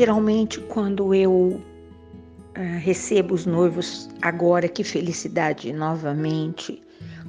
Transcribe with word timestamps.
Geralmente, 0.00 0.58
quando 0.60 1.14
eu 1.14 1.60
uh, 1.60 1.60
recebo 2.78 3.34
os 3.34 3.44
noivos, 3.44 4.08
agora 4.22 4.66
que 4.66 4.82
felicidade 4.82 5.70
novamente, 5.74 6.82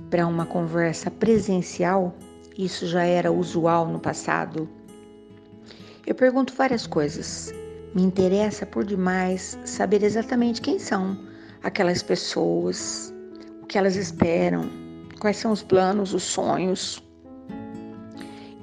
para 0.09 0.25
uma 0.25 0.45
conversa 0.45 1.11
presencial, 1.11 2.15
isso 2.57 2.87
já 2.87 3.03
era 3.03 3.29
usual 3.29 3.87
no 3.87 3.99
passado. 3.99 4.69
Eu 6.07 6.15
pergunto 6.15 6.53
várias 6.53 6.87
coisas. 6.87 7.53
Me 7.93 8.03
interessa 8.03 8.65
por 8.65 8.85
demais 8.85 9.59
saber 9.65 10.01
exatamente 10.01 10.61
quem 10.61 10.79
são 10.79 11.19
aquelas 11.63 12.01
pessoas, 12.01 13.13
o 13.61 13.65
que 13.65 13.77
elas 13.77 13.97
esperam, 13.97 14.69
quais 15.19 15.35
são 15.35 15.51
os 15.51 15.61
planos, 15.61 16.13
os 16.13 16.23
sonhos. 16.23 17.03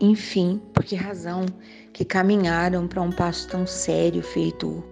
Enfim, 0.01 0.61
por 0.73 0.85
que 0.85 0.95
razão 0.95 1.45
que 1.93 2.05
caminharam 2.05 2.87
para 2.87 3.03
um 3.03 3.11
passo 3.11 3.49
tão 3.49 3.67
sério 3.67 4.23
feito 4.23 4.85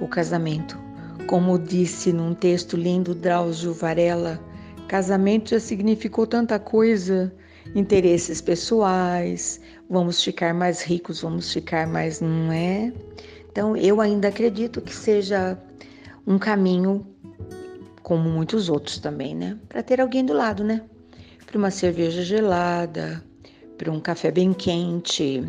o 0.00 0.06
casamento. 0.06 0.78
Como 1.26 1.58
disse 1.58 2.12
num 2.12 2.34
texto 2.34 2.76
lindo 2.76 3.14
Drauzio 3.14 3.72
Varela, 3.72 4.40
casamento 4.88 5.50
já 5.50 5.60
significou 5.60 6.26
tanta 6.26 6.58
coisa, 6.58 7.34
interesses 7.74 8.40
pessoais, 8.40 9.60
vamos 9.88 10.22
ficar 10.22 10.54
mais 10.54 10.82
ricos, 10.82 11.22
vamos 11.22 11.52
ficar 11.52 11.86
mais, 11.86 12.20
não 12.20 12.52
é? 12.52 12.92
Então 13.50 13.76
eu 13.76 14.00
ainda 14.00 14.28
acredito 14.28 14.80
que 14.80 14.94
seja 14.94 15.58
um 16.26 16.38
caminho 16.38 17.06
como 18.02 18.28
muitos 18.28 18.68
outros 18.68 18.98
também, 18.98 19.34
né? 19.34 19.58
Para 19.68 19.82
ter 19.82 20.00
alguém 20.00 20.24
do 20.24 20.32
lado, 20.32 20.62
né? 20.62 20.82
Para 21.46 21.58
uma 21.58 21.70
cerveja 21.70 22.22
gelada, 22.22 23.24
para 23.76 23.90
um 23.90 24.00
café 24.00 24.30
bem 24.30 24.52
quente, 24.52 25.44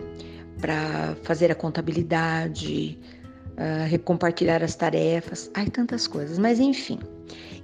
para 0.60 1.16
fazer 1.24 1.52
a 1.52 1.56
contabilidade, 1.56 2.98
uh, 3.52 4.00
compartilhar 4.00 4.64
as 4.64 4.76
tarefas, 4.76 5.50
ai 5.54 5.68
tantas 5.70 6.08
coisas, 6.08 6.38
mas 6.38 6.60
enfim. 6.60 7.00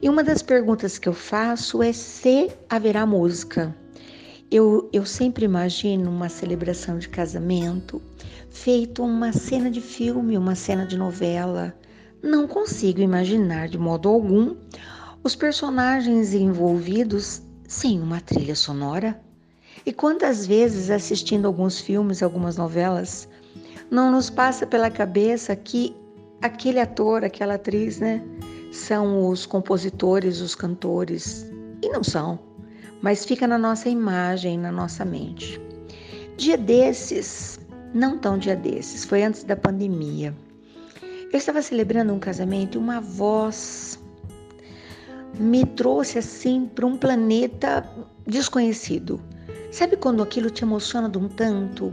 E 0.01 0.09
uma 0.09 0.23
das 0.23 0.41
perguntas 0.41 0.97
que 0.97 1.07
eu 1.07 1.13
faço 1.13 1.83
é 1.83 1.93
se 1.93 2.51
haverá 2.69 3.05
música. 3.05 3.75
Eu, 4.49 4.89
eu 4.91 5.05
sempre 5.05 5.45
imagino 5.45 6.09
uma 6.09 6.27
celebração 6.27 6.97
de 6.97 7.07
casamento 7.07 8.01
feito 8.51 9.01
uma 9.01 9.31
cena 9.31 9.71
de 9.71 9.81
filme, 9.81 10.37
uma 10.37 10.55
cena 10.55 10.85
de 10.85 10.97
novela. 10.97 11.73
Não 12.21 12.47
consigo 12.47 12.99
imaginar 12.99 13.69
de 13.69 13.77
modo 13.77 14.09
algum 14.09 14.55
os 15.23 15.35
personagens 15.35 16.33
envolvidos 16.33 17.41
sem 17.67 18.01
uma 18.01 18.19
trilha 18.19 18.55
sonora. 18.55 19.19
E 19.85 19.91
quantas 19.91 20.45
vezes 20.45 20.89
assistindo 20.89 21.47
alguns 21.47 21.79
filmes, 21.79 22.21
algumas 22.21 22.57
novelas, 22.57 23.27
não 23.89 24.11
nos 24.11 24.29
passa 24.29 24.65
pela 24.65 24.89
cabeça 24.89 25.55
que 25.55 25.95
aquele 26.41 26.79
ator, 26.79 27.23
aquela 27.23 27.55
atriz, 27.55 27.99
né, 27.99 28.23
são 28.71 29.27
os 29.27 29.45
compositores, 29.45 30.39
os 30.39 30.55
cantores. 30.55 31.45
E 31.81 31.89
não 31.89 32.03
são, 32.03 32.39
mas 33.01 33.25
fica 33.25 33.47
na 33.47 33.57
nossa 33.57 33.89
imagem, 33.89 34.57
na 34.57 34.71
nossa 34.71 35.03
mente. 35.03 35.59
Dia 36.38 36.57
desses, 36.57 37.59
não 37.93 38.17
tão 38.17 38.38
dia 38.38 38.55
desses, 38.55 39.03
foi 39.03 39.23
antes 39.23 39.43
da 39.43 39.55
pandemia. 39.55 40.33
Eu 41.31 41.38
estava 41.38 41.61
celebrando 41.61 42.13
um 42.13 42.19
casamento 42.19 42.77
e 42.77 42.79
uma 42.79 42.99
voz 42.99 43.99
me 45.39 45.66
trouxe 45.66 46.19
assim 46.19 46.69
para 46.73 46.85
um 46.85 46.97
planeta 46.97 47.88
desconhecido. 48.27 49.19
Sabe 49.72 49.95
quando 49.95 50.22
aquilo 50.22 50.50
te 50.50 50.66
emociona 50.66 51.08
de 51.08 51.17
um 51.17 51.30
tanto? 51.30 51.89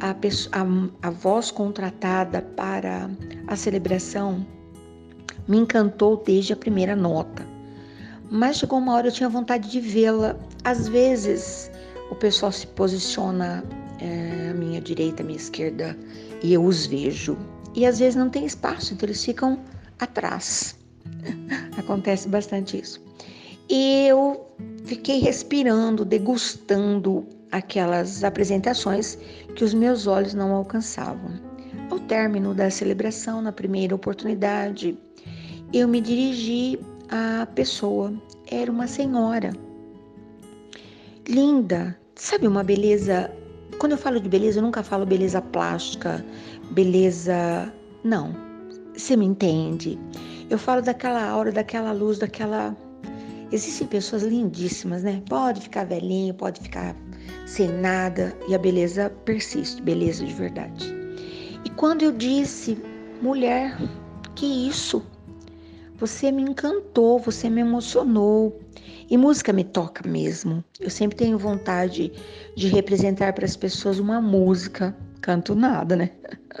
A, 0.00 0.12
pessoa, 0.12 0.52
a, 0.56 1.06
a 1.06 1.10
voz 1.10 1.52
contratada 1.52 2.42
para 2.42 3.08
a 3.46 3.54
celebração 3.54 4.44
me 5.46 5.56
encantou 5.58 6.16
desde 6.26 6.52
a 6.52 6.56
primeira 6.56 6.96
nota. 6.96 7.46
Mas 8.28 8.56
chegou 8.56 8.80
uma 8.80 8.92
hora 8.94 9.06
eu 9.06 9.12
tinha 9.12 9.28
vontade 9.28 9.70
de 9.70 9.78
vê-la. 9.78 10.36
Às 10.64 10.88
vezes 10.88 11.70
o 12.10 12.16
pessoal 12.16 12.50
se 12.50 12.66
posiciona 12.66 13.62
é, 14.00 14.50
à 14.50 14.54
minha 14.54 14.80
direita, 14.80 15.22
à 15.22 15.26
minha 15.26 15.38
esquerda 15.38 15.96
e 16.42 16.54
eu 16.54 16.64
os 16.64 16.86
vejo. 16.86 17.38
E 17.76 17.86
às 17.86 18.00
vezes 18.00 18.16
não 18.16 18.28
tem 18.28 18.44
espaço, 18.44 18.94
então 18.94 19.06
eles 19.06 19.24
ficam 19.24 19.60
atrás. 20.00 20.76
Acontece 21.78 22.28
bastante 22.28 22.80
isso. 22.80 23.00
Eu 23.68 24.46
fiquei 24.84 25.18
respirando, 25.18 26.04
degustando 26.04 27.26
aquelas 27.50 28.22
apresentações 28.22 29.18
que 29.54 29.64
os 29.64 29.74
meus 29.74 30.06
olhos 30.06 30.34
não 30.34 30.52
alcançavam. 30.52 31.32
Ao 31.90 31.98
término 32.00 32.54
da 32.54 32.70
celebração, 32.70 33.40
na 33.42 33.52
primeira 33.52 33.94
oportunidade, 33.94 34.96
eu 35.72 35.88
me 35.88 36.00
dirigi 36.00 36.78
à 37.08 37.46
pessoa. 37.46 38.12
Era 38.50 38.70
uma 38.70 38.86
senhora. 38.86 39.52
Linda, 41.28 41.98
sabe 42.14 42.46
uma 42.46 42.62
beleza. 42.62 43.30
Quando 43.78 43.92
eu 43.92 43.98
falo 43.98 44.20
de 44.20 44.28
beleza, 44.28 44.58
eu 44.58 44.62
nunca 44.62 44.82
falo 44.82 45.04
beleza 45.04 45.42
plástica, 45.42 46.24
beleza. 46.70 47.72
Não, 48.04 48.34
você 48.96 49.16
me 49.16 49.26
entende. 49.26 49.98
Eu 50.48 50.58
falo 50.58 50.82
daquela 50.82 51.28
aura, 51.28 51.50
daquela 51.50 51.92
luz, 51.92 52.18
daquela 52.18 52.76
Existem 53.52 53.86
pessoas 53.86 54.22
lindíssimas, 54.22 55.02
né? 55.02 55.22
Pode 55.28 55.60
ficar 55.60 55.84
velhinho, 55.84 56.34
pode 56.34 56.60
ficar 56.60 56.96
sem 57.46 57.68
nada 57.68 58.36
e 58.48 58.54
a 58.54 58.58
beleza 58.58 59.10
persiste, 59.24 59.80
beleza 59.80 60.24
de 60.24 60.32
verdade. 60.32 60.92
E 61.64 61.70
quando 61.70 62.02
eu 62.02 62.12
disse, 62.12 62.76
mulher, 63.22 63.76
que 64.34 64.46
isso? 64.46 65.02
Você 65.96 66.30
me 66.30 66.42
encantou, 66.42 67.18
você 67.18 67.48
me 67.48 67.60
emocionou. 67.60 68.60
E 69.08 69.16
música 69.16 69.52
me 69.52 69.62
toca 69.62 70.06
mesmo. 70.08 70.64
Eu 70.80 70.90
sempre 70.90 71.16
tenho 71.16 71.38
vontade 71.38 72.12
de 72.56 72.66
representar 72.66 73.32
para 73.32 73.44
as 73.44 73.56
pessoas 73.56 74.00
uma 74.00 74.20
música 74.20 74.96
canto 75.20 75.54
nada, 75.54 75.96
né? 75.96 76.10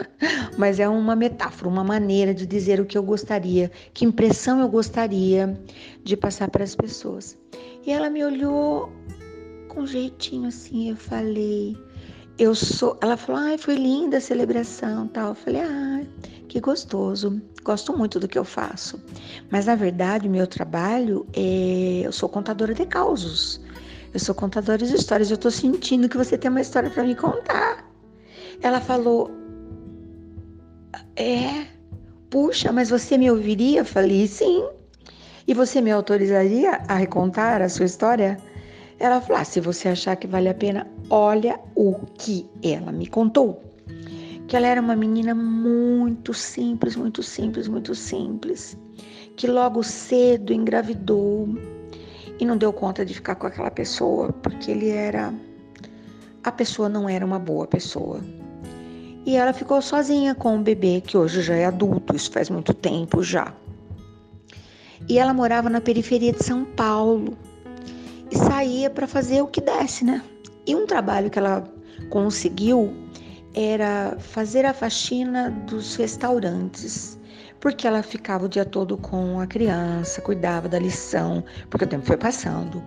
Mas 0.58 0.78
é 0.80 0.88
uma 0.88 1.16
metáfora, 1.16 1.68
uma 1.68 1.84
maneira 1.84 2.34
de 2.34 2.46
dizer 2.46 2.80
o 2.80 2.86
que 2.86 2.96
eu 2.96 3.02
gostaria, 3.02 3.70
que 3.92 4.04
impressão 4.04 4.60
eu 4.60 4.68
gostaria 4.68 5.58
de 6.02 6.16
passar 6.16 6.50
para 6.50 6.64
as 6.64 6.74
pessoas. 6.74 7.38
E 7.86 7.92
ela 7.92 8.10
me 8.10 8.24
olhou 8.24 8.92
com 9.68 9.86
jeitinho 9.86 10.48
assim, 10.48 10.90
eu 10.90 10.96
falei, 10.96 11.76
eu 12.38 12.54
sou. 12.54 12.98
Ela 13.00 13.16
falou, 13.16 13.40
ai, 13.40 13.58
foi 13.58 13.76
linda 13.76 14.18
a 14.18 14.20
celebração, 14.20 15.08
tal. 15.08 15.28
Eu 15.28 15.34
falei, 15.34 15.62
ai, 15.62 16.08
que 16.48 16.60
gostoso. 16.60 17.40
Gosto 17.62 17.96
muito 17.96 18.20
do 18.20 18.28
que 18.28 18.38
eu 18.38 18.44
faço. 18.44 19.00
Mas 19.50 19.66
na 19.66 19.74
verdade, 19.74 20.28
o 20.28 20.30
meu 20.30 20.46
trabalho 20.46 21.26
é, 21.34 22.02
eu 22.04 22.12
sou 22.12 22.28
contadora 22.28 22.74
de 22.74 22.86
causos. 22.86 23.60
Eu 24.12 24.20
sou 24.20 24.34
contadora 24.34 24.78
de 24.78 24.94
histórias. 24.94 25.30
Eu 25.30 25.34
estou 25.34 25.50
sentindo 25.50 26.08
que 26.08 26.16
você 26.16 26.38
tem 26.38 26.50
uma 26.50 26.60
história 26.60 26.88
para 26.90 27.04
me 27.04 27.14
contar. 27.14 27.75
Ela 28.66 28.80
falou: 28.80 29.30
É, 31.14 31.68
puxa, 32.28 32.72
mas 32.72 32.90
você 32.90 33.16
me 33.16 33.30
ouviria? 33.30 33.84
Falei: 33.84 34.26
Sim. 34.26 34.66
E 35.46 35.54
você 35.54 35.80
me 35.80 35.92
autorizaria 35.92 36.82
a 36.88 36.96
recontar 36.96 37.62
a 37.62 37.68
sua 37.68 37.86
história? 37.86 38.36
Ela 38.98 39.20
falou: 39.20 39.40
ah, 39.40 39.44
Se 39.44 39.60
você 39.60 39.90
achar 39.90 40.16
que 40.16 40.26
vale 40.26 40.48
a 40.48 40.54
pena, 40.54 40.84
olha 41.08 41.60
o 41.76 41.94
que 42.18 42.44
ela 42.60 42.90
me 42.90 43.06
contou. 43.06 43.62
Que 44.48 44.56
ela 44.56 44.66
era 44.66 44.80
uma 44.80 44.96
menina 44.96 45.32
muito 45.32 46.34
simples, 46.34 46.96
muito 46.96 47.22
simples, 47.22 47.68
muito 47.68 47.94
simples. 47.94 48.76
Que 49.36 49.46
logo 49.46 49.84
cedo 49.84 50.52
engravidou 50.52 51.48
e 52.40 52.44
não 52.44 52.56
deu 52.56 52.72
conta 52.72 53.06
de 53.06 53.14
ficar 53.14 53.36
com 53.36 53.46
aquela 53.46 53.70
pessoa, 53.70 54.32
porque 54.32 54.72
ele 54.72 54.88
era. 54.88 55.32
A 56.42 56.50
pessoa 56.50 56.88
não 56.88 57.08
era 57.08 57.24
uma 57.24 57.38
boa 57.38 57.68
pessoa 57.68 58.20
e 59.26 59.34
ela 59.34 59.52
ficou 59.52 59.82
sozinha 59.82 60.36
com 60.36 60.56
o 60.56 60.62
bebê, 60.62 61.02
que 61.04 61.18
hoje 61.18 61.42
já 61.42 61.56
é 61.56 61.66
adulto, 61.66 62.14
isso 62.14 62.30
faz 62.30 62.48
muito 62.48 62.72
tempo 62.72 63.24
já. 63.24 63.52
E 65.08 65.18
ela 65.18 65.34
morava 65.34 65.68
na 65.68 65.80
periferia 65.80 66.32
de 66.32 66.44
São 66.44 66.64
Paulo 66.64 67.36
e 68.30 68.36
saía 68.36 68.88
para 68.88 69.08
fazer 69.08 69.42
o 69.42 69.48
que 69.48 69.60
desse, 69.60 70.04
né? 70.04 70.22
E 70.64 70.76
um 70.76 70.86
trabalho 70.86 71.28
que 71.28 71.40
ela 71.40 71.64
conseguiu 72.08 72.94
era 73.52 74.16
fazer 74.20 74.64
a 74.64 74.72
faxina 74.72 75.50
dos 75.66 75.96
restaurantes, 75.96 77.18
porque 77.58 77.84
ela 77.84 78.04
ficava 78.04 78.44
o 78.44 78.48
dia 78.48 78.64
todo 78.64 78.96
com 78.96 79.40
a 79.40 79.46
criança, 79.46 80.20
cuidava 80.20 80.68
da 80.68 80.78
lição, 80.78 81.42
porque 81.68 81.84
o 81.84 81.88
tempo 81.88 82.06
foi 82.06 82.16
passando. 82.16 82.80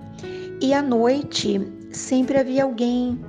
E 0.61 0.73
à 0.73 0.81
noite 0.81 1.59
sempre 1.91 2.37
havia 2.37 2.63
alguém 2.63 3.19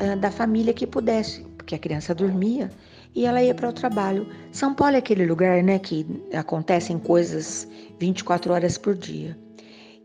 uh, 0.00 0.16
da 0.18 0.32
família 0.32 0.72
que 0.72 0.86
pudesse 0.86 1.46
porque 1.66 1.74
a 1.74 1.78
criança 1.80 2.14
dormia 2.14 2.70
e 3.12 3.26
ela 3.26 3.42
ia 3.42 3.52
para 3.52 3.68
o 3.68 3.72
trabalho. 3.72 4.28
São 4.52 4.72
Paulo 4.72 4.94
é 4.94 4.98
aquele 4.98 5.26
lugar, 5.26 5.64
né, 5.64 5.80
que 5.80 6.06
acontecem 6.32 6.96
coisas 6.96 7.66
24 7.98 8.52
horas 8.52 8.78
por 8.78 8.94
dia. 8.94 9.36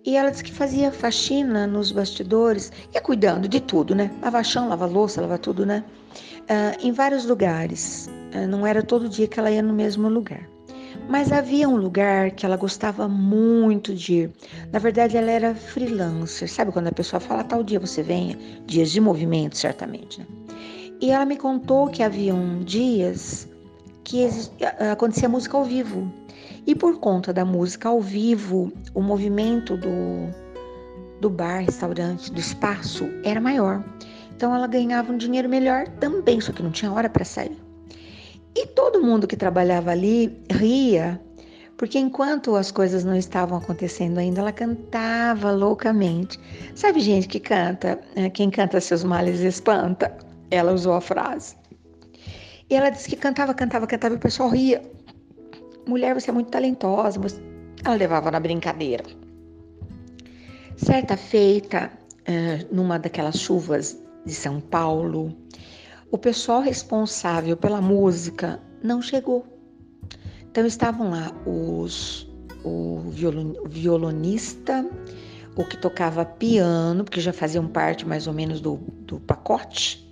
E 0.04 0.18
ela 0.18 0.32
disse 0.32 0.44
que 0.44 0.52
fazia 0.52 0.92
faxina 0.92 1.68
nos 1.68 1.92
bastidores, 1.92 2.72
ia 2.92 3.00
cuidando 3.00 3.48
de 3.48 3.60
tudo, 3.60 3.94
né? 3.94 4.10
Lava 4.24 4.44
chão, 4.44 4.68
lava 4.68 4.88
louça, 4.88 5.22
lava 5.22 5.38
tudo, 5.38 5.64
né? 5.64 5.84
Uh, 6.42 6.88
em 6.88 6.92
vários 6.92 7.26
lugares. 7.26 8.10
eh, 8.32 8.48
não 8.48 8.66
era 8.66 8.82
todo 8.82 9.08
dia 9.08 9.28
que 9.28 9.40
ela 9.40 9.52
ia 9.52 9.62
no 9.62 9.74
mesmo 9.74 10.10
lugar. 10.10 10.50
Mas 11.08 11.32
havia 11.32 11.70
um 11.70 11.76
lugar 11.76 12.32
que 12.32 12.46
ela 12.46 12.58
gostava 12.58 13.08
muito 13.08 13.94
de 13.94 14.14
ir. 14.14 14.32
Na 14.72 14.80
verdade, 14.80 15.16
ela 15.16 15.30
era 15.30 15.54
freelancer. 15.54 16.50
Sabe 16.52 16.72
quando 16.72 16.88
a 16.88 16.92
pessoa 16.92 17.20
fala 17.20 17.44
tal 17.44 17.64
dia 17.64 17.80
você 17.80 18.02
venha? 18.02 18.36
Dias 18.66 18.90
de 18.92 19.00
movimento, 19.00 19.56
certamente. 19.56 20.20
Né? 20.20 20.26
E 21.02 21.10
ela 21.10 21.26
me 21.26 21.36
contou 21.36 21.88
que 21.88 22.04
haviam 22.04 22.60
dias 22.60 23.50
que 24.04 24.30
acontecia 24.92 25.28
música 25.28 25.58
ao 25.58 25.64
vivo. 25.64 26.12
E 26.68 26.76
por 26.76 27.00
conta 27.00 27.34
da 27.34 27.44
música 27.44 27.90
ao 27.90 28.00
vivo, 28.00 28.72
o 28.94 29.02
movimento 29.02 29.76
do, 29.76 30.30
do 31.20 31.28
bar, 31.28 31.64
restaurante, 31.64 32.32
do 32.32 32.40
espaço 32.40 33.10
era 33.24 33.42
maior. 33.42 33.84
Então 34.36 34.54
ela 34.54 34.68
ganhava 34.68 35.12
um 35.12 35.18
dinheiro 35.18 35.50
melhor 35.50 35.88
também, 36.00 36.40
só 36.40 36.52
que 36.52 36.62
não 36.62 36.70
tinha 36.70 36.92
hora 36.92 37.10
para 37.10 37.26
sair. 37.26 37.58
E 38.56 38.68
todo 38.68 39.02
mundo 39.02 39.26
que 39.26 39.36
trabalhava 39.36 39.90
ali 39.90 40.38
ria, 40.52 41.20
porque 41.78 41.98
enquanto 41.98 42.56
as 42.56 42.70
coisas 42.70 43.04
não 43.04 43.16
estavam 43.16 43.58
acontecendo 43.58 44.20
ainda, 44.20 44.42
ela 44.42 44.52
cantava 44.52 45.50
loucamente. 45.52 46.40
Sabe 46.76 47.00
gente 47.00 47.28
que 47.28 47.40
canta, 47.40 48.00
eh, 48.16 48.30
quem 48.30 48.52
canta 48.52 48.80
seus 48.80 49.04
males 49.04 49.40
espanta? 49.40 50.16
Ela 50.52 50.74
usou 50.74 50.94
a 50.94 51.02
frase. 51.02 51.56
E 52.70 52.76
ela 52.76 52.90
disse 52.90 53.10
que 53.10 53.16
cantava, 53.16 53.54
cantava, 53.54 53.88
cantava 53.88 54.14
e 54.14 54.18
o 54.18 54.20
pessoal 54.20 54.50
ria. 54.50 54.82
Mulher, 55.88 56.14
você 56.14 56.30
é 56.30 56.34
muito 56.34 56.52
talentosa. 56.52 57.20
Ela 57.84 57.96
levava 57.96 58.30
na 58.30 58.40
brincadeira. 58.40 59.04
Certa 60.78 61.18
feita, 61.18 61.92
eh, 62.26 62.66
numa 62.72 63.00
daquelas 63.00 63.40
chuvas 63.40 63.98
de 64.26 64.34
São 64.34 64.60
Paulo, 64.60 65.36
o 66.12 66.18
pessoal 66.18 66.62
responsável 66.62 67.58
pela 67.58 67.82
música 67.82 68.60
não 68.84 69.02
chegou. 69.02 69.46
Então 70.50 70.66
estavam 70.66 71.12
lá 71.12 71.32
os 71.46 72.30
o 72.64 73.12
violonista, 73.66 74.88
o 75.56 75.66
que 75.66 75.78
tocava 75.78 76.24
piano, 76.24 77.04
porque 77.04 77.20
já 77.20 77.34
faziam 77.34 77.68
parte 77.68 78.06
mais 78.06 78.28
ou 78.28 78.34
menos 78.34 78.62
do, 78.62 78.78
do 79.00 79.20
pacote, 79.20 80.11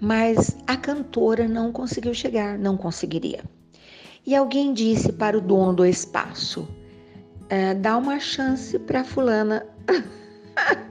mas 0.00 0.56
a 0.66 0.76
cantora 0.76 1.46
não 1.46 1.70
conseguiu 1.70 2.14
chegar, 2.14 2.58
não 2.58 2.76
conseguiria. 2.76 3.44
E 4.26 4.34
alguém 4.34 4.72
disse 4.72 5.12
para 5.12 5.36
o 5.36 5.40
dono 5.40 5.74
do 5.74 5.86
espaço: 5.86 6.68
é, 7.48 7.74
dá 7.74 7.96
uma 7.96 8.18
chance 8.18 8.78
para 8.78 9.04
fulana. 9.04 9.66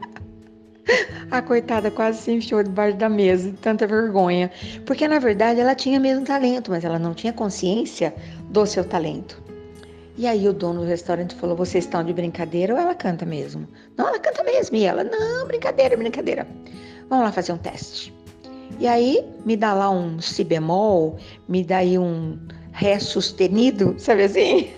A 1.30 1.42
coitada 1.44 1.92
quase 1.92 2.20
se 2.20 2.32
enfiou 2.32 2.64
debaixo 2.64 2.98
da 2.98 3.08
mesa, 3.08 3.52
de 3.52 3.58
tanta 3.58 3.86
vergonha. 3.86 4.50
Porque 4.88 5.08
na 5.08 5.20
verdade 5.20 5.60
ela 5.60 5.76
tinha 5.76 6.00
mesmo 6.00 6.26
talento, 6.26 6.72
mas 6.72 6.84
ela 6.84 6.98
não 6.98 7.14
tinha 7.14 7.32
consciência 7.32 8.14
do 8.50 8.66
seu 8.66 8.84
talento. 8.84 9.40
E 10.18 10.26
aí 10.26 10.48
o 10.48 10.54
dono 10.54 10.82
do 10.82 10.88
restaurante 10.88 11.36
falou: 11.36 11.56
Vocês 11.56 11.86
estão 11.86 12.04
de 12.04 12.12
brincadeira 12.12 12.74
ou 12.74 12.80
ela 12.80 12.96
canta 12.96 13.26
mesmo? 13.26 13.68
Não, 13.96 14.08
ela 14.08 14.20
canta 14.20 14.44
mesmo. 14.44 14.76
E 14.76 14.84
ela: 14.84 15.04
Não, 15.04 15.46
brincadeira, 15.46 15.96
brincadeira. 15.96 16.48
Vamos 17.08 17.26
lá 17.26 17.32
fazer 17.32 17.54
um 17.54 17.58
teste. 17.58 18.19
E 18.78 18.88
aí 18.88 19.26
me 19.46 19.58
dá 19.58 19.74
lá 19.74 19.90
um 19.90 20.20
si 20.20 20.44
bemol, 20.44 21.18
me 21.48 21.64
dá 21.64 21.78
aí 21.78 21.98
um 21.98 22.38
ré 22.72 23.00
sustenido, 23.00 23.96
sabe 24.00 24.24
assim? 24.24 24.70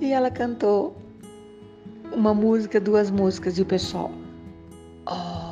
e 0.00 0.12
ela 0.12 0.30
cantou 0.30 0.96
uma 2.12 2.32
música, 2.32 2.80
duas 2.80 3.10
músicas, 3.10 3.58
e 3.58 3.62
o 3.62 3.66
pessoal. 3.66 4.10
Oh. 5.06 5.44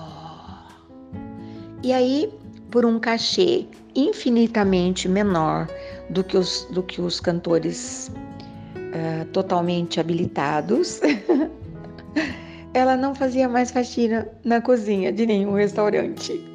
E 1.83 1.93
aí, 1.93 2.33
por 2.71 2.85
um 2.87 2.99
cachê 2.99 3.67
infinitamente 3.95 5.09
menor 5.09 5.69
do 6.11 6.23
que 6.25 6.37
os, 6.37 6.67
do 6.71 6.83
que 6.83 7.01
os 7.01 7.21
cantores 7.21 8.11
uh, 8.77 9.25
totalmente 9.33 10.01
habilitados, 10.01 11.01
ela 12.73 12.97
não 12.97 13.15
fazia 13.15 13.49
mais 13.49 13.71
faxina 13.71 14.29
na 14.45 14.61
cozinha 14.61 15.13
de 15.13 15.27
nenhum 15.27 15.55
restaurante. 15.55 16.52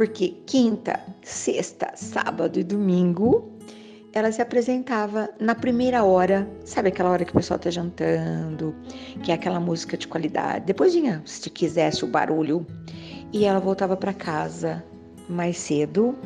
Porque 0.00 0.28
quinta, 0.46 0.98
sexta, 1.20 1.92
sábado 1.94 2.58
e 2.58 2.64
domingo 2.64 3.52
ela 4.14 4.32
se 4.32 4.40
apresentava 4.40 5.28
na 5.38 5.54
primeira 5.54 6.02
hora, 6.02 6.50
sabe 6.64 6.88
aquela 6.88 7.10
hora 7.10 7.22
que 7.22 7.32
o 7.32 7.34
pessoal 7.34 7.58
está 7.58 7.68
jantando, 7.68 8.74
que 9.22 9.30
é 9.30 9.34
aquela 9.34 9.60
música 9.60 9.98
de 9.98 10.08
qualidade. 10.08 10.64
Depois 10.64 10.94
vinha, 10.94 11.20
se 11.26 11.50
quisesse, 11.50 12.02
o 12.02 12.08
barulho. 12.08 12.66
E 13.30 13.44
ela 13.44 13.60
voltava 13.60 13.94
para 13.94 14.14
casa 14.14 14.82
mais 15.28 15.58
cedo, 15.58 16.16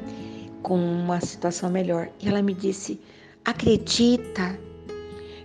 com 0.62 0.78
uma 0.78 1.20
situação 1.20 1.68
melhor. 1.68 2.08
E 2.20 2.28
ela 2.28 2.42
me 2.42 2.54
disse: 2.54 3.00
Acredita 3.44 4.56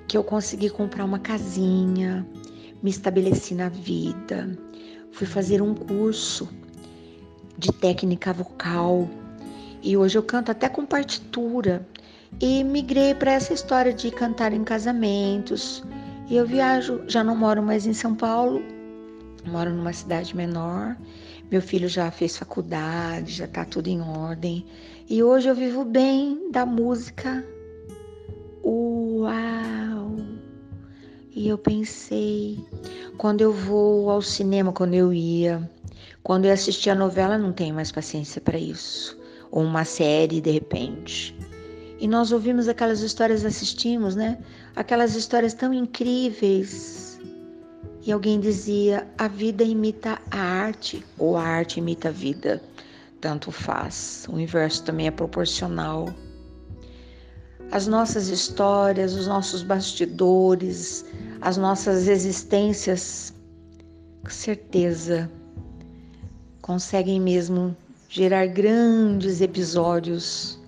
que 0.07 0.15
eu 0.15 0.23
consegui 0.23 0.69
comprar 0.69 1.03
uma 1.03 1.17
casinha, 1.17 2.23
me 2.83 2.91
estabeleci 2.91 3.55
na 3.55 3.69
vida, 3.69 4.55
fui 5.13 5.25
fazer 5.25 5.63
um 5.63 5.73
curso 5.73 6.47
de 7.59 7.71
técnica 7.73 8.31
vocal. 8.31 9.07
E 9.83 9.95
hoje 9.95 10.17
eu 10.17 10.23
canto 10.23 10.51
até 10.51 10.69
com 10.69 10.85
partitura 10.85 11.85
e 12.41 12.63
migrei 12.63 13.13
para 13.13 13.33
essa 13.33 13.53
história 13.53 13.93
de 13.93 14.09
cantar 14.09 14.53
em 14.53 14.63
casamentos. 14.63 15.83
E 16.29 16.35
eu 16.35 16.45
viajo, 16.45 17.01
já 17.07 17.23
não 17.23 17.35
moro 17.35 17.61
mais 17.61 17.85
em 17.85 17.93
São 17.93 18.15
Paulo, 18.15 18.61
moro 19.45 19.71
numa 19.71 19.93
cidade 19.93 20.35
menor. 20.35 20.95
Meu 21.51 21.61
filho 21.61 21.89
já 21.89 22.09
fez 22.11 22.37
faculdade, 22.37 23.33
já 23.33 23.45
está 23.45 23.65
tudo 23.65 23.87
em 23.87 24.01
ordem. 24.01 24.65
E 25.09 25.23
hoje 25.23 25.49
eu 25.49 25.55
vivo 25.55 25.83
bem 25.83 26.51
da 26.51 26.65
música. 26.65 27.43
Uau! 28.63 30.15
E 31.35 31.47
eu 31.47 31.57
pensei, 31.57 32.59
quando 33.17 33.41
eu 33.41 33.51
vou 33.51 34.09
ao 34.09 34.21
cinema, 34.21 34.71
quando 34.71 34.93
eu 34.93 35.11
ia, 35.11 35.67
quando 36.23 36.45
eu 36.45 36.53
assistia 36.53 36.93
a 36.93 36.95
novela, 36.95 37.37
não 37.37 37.51
tenho 37.51 37.75
mais 37.75 37.91
paciência 37.91 38.41
para 38.41 38.57
isso. 38.57 39.17
Ou 39.51 39.63
uma 39.63 39.85
série, 39.85 40.41
de 40.41 40.51
repente. 40.51 41.35
E 41.99 42.07
nós 42.07 42.31
ouvimos 42.31 42.67
aquelas 42.67 43.01
histórias, 43.01 43.43
assistimos, 43.43 44.15
né? 44.15 44.37
Aquelas 44.75 45.15
histórias 45.15 45.53
tão 45.53 45.73
incríveis. 45.73 47.19
E 48.05 48.11
alguém 48.11 48.39
dizia: 48.39 49.07
a 49.17 49.27
vida 49.27 49.63
imita 49.63 50.19
a 50.31 50.39
arte, 50.39 51.03
ou 51.17 51.35
a 51.35 51.43
arte 51.43 51.79
imita 51.79 52.09
a 52.09 52.11
vida. 52.11 52.61
Tanto 53.19 53.51
faz. 53.51 54.25
O 54.29 54.39
inverso 54.39 54.83
também 54.83 55.07
é 55.07 55.11
proporcional. 55.11 56.13
As 57.71 57.85
nossas 57.85 58.29
histórias, 58.29 59.13
os 59.13 59.27
nossos 59.27 59.61
bastidores, 59.61 61.05
as 61.41 61.57
nossas 61.57 62.07
existências, 62.07 63.33
com 64.23 64.29
certeza, 64.29 65.29
conseguem 66.69 67.19
mesmo 67.19 67.75
gerar 68.07 68.45
grandes 68.45 69.41
episódios 69.41 70.59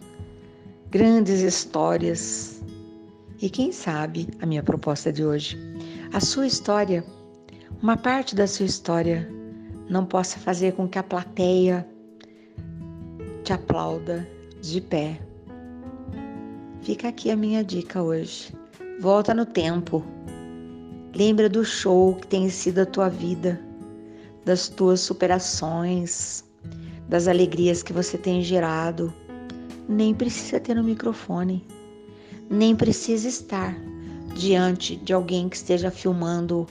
grandes 0.89 1.41
histórias. 1.41 2.59
E 3.39 3.47
quem 3.47 3.71
sabe 3.71 4.27
a 4.41 4.47
minha 4.47 4.63
proposta 4.63 5.13
de 5.13 5.23
hoje, 5.23 5.59
a 6.11 6.19
sua 6.19 6.47
história, 6.47 7.05
uma 7.83 7.95
parte 7.95 8.33
da 8.33 8.47
sua 8.47 8.65
história, 8.65 9.29
não 9.87 10.03
possa 10.03 10.39
fazer 10.39 10.73
com 10.73 10.87
que 10.87 10.97
a 10.97 11.03
plateia 11.03 11.87
te 13.43 13.53
aplauda 13.53 14.27
de 14.59 14.81
pé. 14.81 15.21
Fica 16.81 17.09
aqui 17.09 17.29
a 17.29 17.35
minha 17.35 17.63
dica 17.63 18.01
hoje. 18.01 18.51
Volta 18.99 19.35
no 19.35 19.45
tempo. 19.45 20.03
Lembra 21.15 21.47
do 21.47 21.63
show 21.63 22.15
que 22.15 22.25
tem 22.25 22.49
sido 22.49 22.79
a 22.79 22.85
tua 22.87 23.07
vida, 23.07 23.61
das 24.45 24.67
tuas 24.67 25.01
superações, 25.01 26.43
das 27.07 27.27
alegrias 27.27 27.83
que 27.83 27.93
você 27.93 28.17
tem 28.17 28.41
gerado 28.41 29.13
nem 29.91 30.13
precisa 30.13 30.59
ter 30.59 30.77
um 30.77 30.83
microfone, 30.83 31.65
nem 32.49 32.75
precisa 32.75 33.27
estar 33.27 33.75
diante 34.35 34.95
de 34.95 35.13
alguém 35.13 35.49
que 35.49 35.57
esteja 35.57 35.91
filmando 35.91 36.65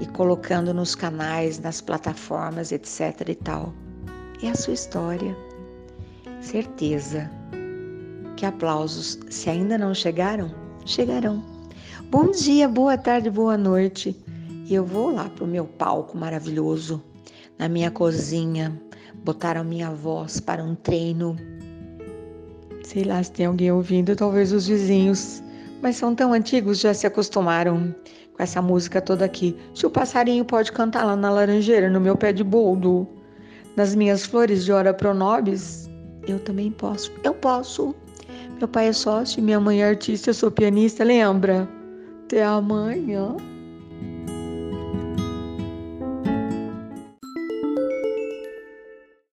e 0.00 0.06
colocando 0.06 0.72
nos 0.72 0.94
canais, 0.94 1.58
nas 1.58 1.80
plataformas, 1.80 2.70
etc 2.70 3.28
e 3.28 3.34
tal. 3.34 3.74
É 4.42 4.50
a 4.50 4.54
sua 4.54 4.74
história. 4.74 5.36
Certeza 6.40 7.30
que 8.36 8.46
aplausos, 8.46 9.18
se 9.28 9.50
ainda 9.50 9.76
não 9.76 9.92
chegaram, 9.92 10.54
chegarão. 10.86 11.42
Bom 12.08 12.30
dia, 12.30 12.68
boa 12.68 12.96
tarde, 12.96 13.30
boa 13.30 13.56
noite. 13.58 14.16
E 14.66 14.74
eu 14.74 14.84
vou 14.84 15.12
lá 15.12 15.28
pro 15.28 15.46
meu 15.46 15.66
palco 15.66 16.16
maravilhoso, 16.16 17.02
na 17.60 17.68
minha 17.68 17.92
cozinha, 17.92 18.76
botar 19.22 19.56
a 19.56 19.62
minha 19.62 19.92
voz 19.92 20.40
para 20.40 20.64
um 20.64 20.74
treino 20.74 21.36
Sei 22.90 23.04
lá 23.04 23.22
se 23.22 23.30
tem 23.30 23.46
alguém 23.46 23.70
ouvindo, 23.70 24.16
talvez 24.16 24.52
os 24.52 24.66
vizinhos. 24.66 25.40
Mas 25.80 25.94
são 25.94 26.12
tão 26.12 26.32
antigos, 26.32 26.80
já 26.80 26.92
se 26.92 27.06
acostumaram 27.06 27.94
com 28.36 28.42
essa 28.42 28.60
música 28.60 29.00
toda 29.00 29.24
aqui. 29.24 29.56
Se 29.76 29.86
o 29.86 29.90
passarinho 29.90 30.44
pode 30.44 30.72
cantar 30.72 31.04
lá 31.04 31.14
na 31.14 31.30
laranjeira, 31.30 31.88
no 31.88 32.00
meu 32.00 32.16
pé 32.16 32.32
de 32.32 32.42
boldo, 32.42 33.06
nas 33.76 33.94
minhas 33.94 34.26
flores 34.26 34.64
de 34.64 34.72
ora 34.72 34.92
pronobis, 34.92 35.88
eu 36.26 36.40
também 36.40 36.72
posso. 36.72 37.12
Eu 37.22 37.32
posso. 37.32 37.94
Meu 38.58 38.66
pai 38.66 38.88
é 38.88 38.92
sócio, 38.92 39.40
minha 39.40 39.60
mãe 39.60 39.82
é 39.82 39.88
artista, 39.90 40.30
eu 40.30 40.34
sou 40.34 40.50
pianista, 40.50 41.04
lembra? 41.04 41.68
Até 42.24 42.42
amanhã. 42.42 43.36